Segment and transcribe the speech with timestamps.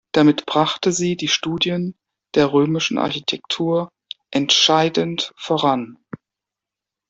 [0.13, 1.95] Damit brachte sie die Studien
[2.33, 3.91] der römischen Architektur
[4.31, 5.99] entscheidend voran.